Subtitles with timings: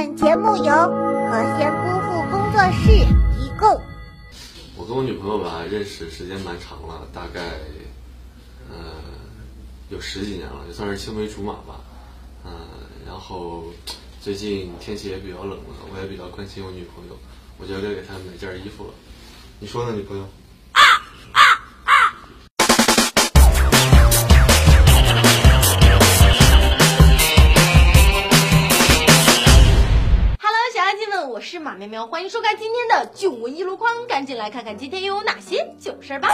[0.00, 2.88] 本节目由和仙姑父工作室
[3.36, 3.68] 提供。
[4.74, 7.42] 我跟我女朋友吧，认识时间蛮长了，大概
[8.70, 8.94] 呃
[9.90, 11.82] 有十几年了，也算是青梅竹马吧。
[12.46, 12.50] 嗯、
[13.06, 13.64] 然后
[14.22, 17.18] 最近天气也比较冷了，我也比较关心我女朋友，
[17.58, 18.94] 我就该给她买件衣服了。
[19.58, 20.26] 你说呢，女朋友？
[31.80, 36.28] 喵喵，欢迎收看今天的囧闻一箩筐，赶紧来看看今天又有哪些囧事儿吧。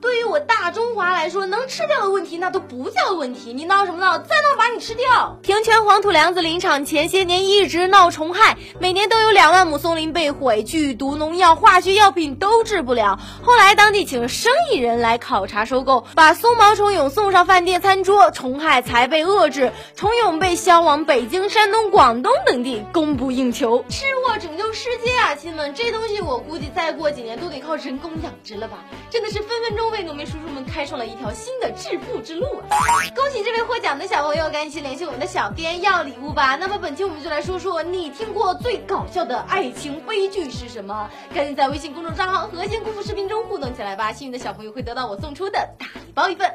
[0.00, 4.16] 对于我大中华来说，能吃掉的问题那都不叫问题，你闹什么闹？
[4.18, 5.36] 再闹把你吃掉。
[5.42, 13.18] 平泉黄土梁子林场前些年一直闹虫害，每年都有两万亩松林被毁，剧毒农药、化学药品都治不了。
[13.42, 23.84] 后来当地请生意人来考察收购，把松毛虫蛹送上饭店餐桌，虫害才被遏制，虫蛹被销往北京、山东、广东等地，供不应求。
[23.88, 25.72] 吃货拯救世界啊，亲们！
[25.74, 28.78] 这东西我估计再过几年都得靠人工养殖了吧？
[29.10, 32.76] 真的是分分钟为农民叔叔们开创了一条新的致富之路啊！
[33.14, 36.56] 恭喜这位获奖的小朋友，赶紧联系我们的小编要礼物吧。
[36.56, 41.08] 那么本期我们就来说说你听过最搞笑的爱情悲剧是什么？
[41.34, 44.12] 赶紧在微信公众账号“核心功夫”视频中互动起来吧！
[44.12, 46.50] 幸运的小朋友会得到我送出的大包一份。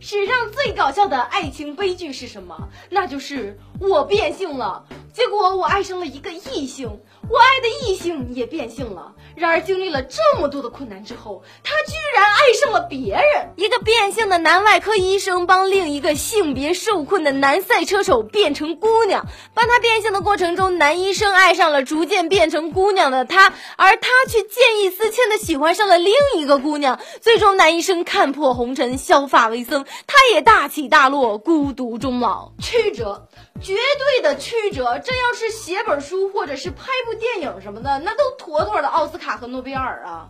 [0.00, 2.56] 史上最搞笑的爱情悲剧是什么？
[2.90, 6.86] 那就是我变性了，结果我爱上了一个异性，
[7.28, 9.12] 我爱的异性也变性了。
[9.34, 13.48] 然而经历了这么多的困难之后，他居然爱上了别人。
[13.56, 26.98] 一个变性的男外科医生帮另一个性别受困的男赛车手变成姑娘，帮他变性的过程中，男医生爱上了逐渐变成姑娘的他，而他却见异思迁的喜欢上了另一个姑娘。
[27.20, 32.52] 最终，男医生看破红尘，削发为僧，他也大起大落，孤独终老。
[32.60, 33.28] 曲折，
[33.60, 34.98] 绝对的曲折。
[35.00, 40.28] 这要是写本书或者是拍部电影什么的，那都妥妥的奥斯卡和诺贝尔啊。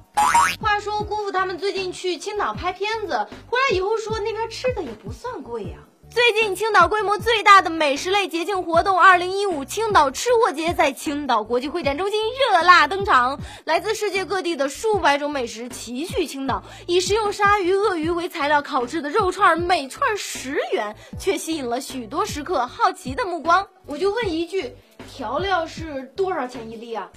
[0.61, 5.77] 话说，姑父他们最近去青岛拍片子，回来以后说那边吃的也不算贵呀、
[6.19, 13.39] 最近，青岛规模最大的美食类节庆活动“二零一五青岛吃货节”在青岛国际会展中心热辣登场。
[13.65, 23.69] 来自世界各地的数百种美食齐聚青岛，以食用鲨鱼、鳄鱼为材料烤制的肉串，每串十元，却吸引了许多食客好奇的目光。
[23.87, 24.75] 我就问一句。
[25.15, 27.09] 调料是多少钱一粒啊？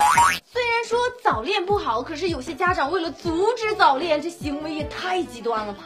[0.54, 5.86] 虽然说早恋不好，可是有些家长为了阻止早恋，这行为也太极端了吧！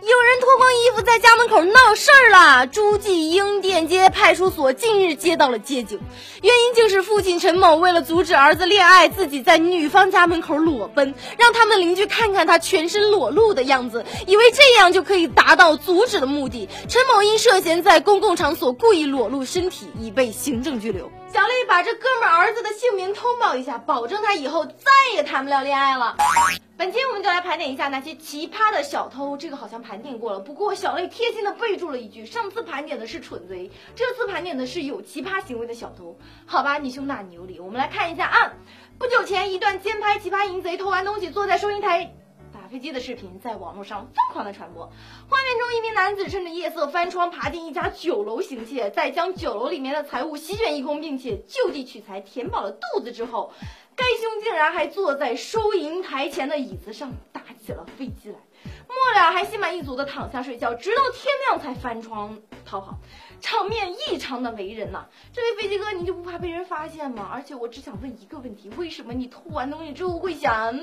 [0.00, 2.66] 有人脱光衣服在家门口闹事儿了。
[2.68, 5.98] 诸暨英甸街派出所近日接到了接警，
[6.40, 16.68] 原因竟是父亲陈某为了阻止儿子恋爱，自己在女方家门口裸奔，让他们邻居看看他全身裸露的样子，以为这样就可以达到阻止的目的。
[16.88, 21.10] 陈某因涉嫌在公共场所故意裸露身体，已被行政拘留。
[21.34, 24.72] 小丽把这哥们儿子的姓名通报一下，保证他以后再
[25.14, 26.16] 也谈不了恋爱了。
[26.78, 36.16] 本期我们就来盘点一下那些奇葩的小偷，这个好像盘点过了，不过小丽贴心的备注了一句，上次盘点的是蠢贼，这次盘点的是有奇葩行为的小偷。
[36.46, 38.52] 好吧，你胸大你有理，我们来看一下啊。
[38.96, 42.14] 不久前，一段街拍奇葩淫贼偷完东西坐在收银台。
[42.68, 44.84] 飞机的视频在网络上疯狂的传播。
[45.28, 53.52] 画面中，一名男子趁着夜色翻窗爬进一家酒楼行窃，在将酒楼里面的财物席卷一空，并且就地取材，填饱了肚子之后，
[53.96, 58.36] 该凶竟然还坐在收银台前的椅子上打起了飞机来。
[58.88, 62.98] 末了还心满意足的躺下睡觉，直到天亮才翻窗逃跑，
[63.40, 67.30] 场面异常的雷人呐、这位飞机哥，你就不怕被人发现吗？
[67.32, 70.74] 而且我只想问一个问题：为什么你偷完东西之后会想？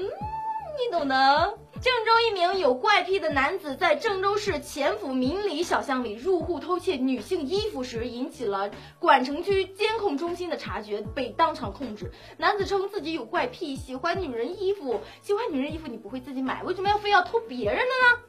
[0.77, 1.57] 你懂的。
[1.81, 12.11] 郑州一名有怪癖的男子在郑州市前府民里小巷里入户偷窃女性衣服时，引起了管城区监控中心的察觉，被当场控制。
[12.37, 18.21] 男子称自己有怪癖，喜欢女人衣服，喜欢女人衣服你不会自己买，为什么要非要偷别人的呢？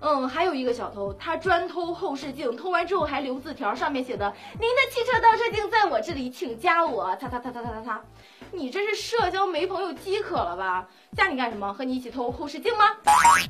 [0.00, 8.04] 嗯，还有一个小偷，他专偷后视镜，偷完之后还留字条，上面写的“您的汽车倒车镜在我这里，请加我”，擦擦擦擦擦擦擦。
[8.52, 10.88] 你这是社交没朋友饥渴了吧？
[11.16, 11.72] 加你干什么？
[11.72, 12.84] 和你一起偷后视镜吗？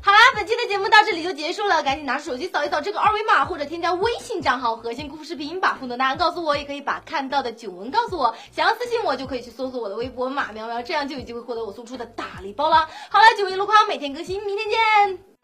[0.03, 8.35] 好啦，本期的节目到这里就结束了，赶紧拿手机扫一扫这个二维码，或者添加微信账号“核心故事视频”，把互动答案告诉我，也可以把看到的囧文告诉我。
[8.53, 12.89] 想要私信我，就可以去搜索我的微博马喵喵，这样就有机会获得我送出的大礼包了。
[13.11, 15.36] 好了，九一路况每天更新，明天见。